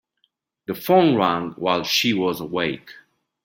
[0.65, 2.89] The phone rang while she was awake.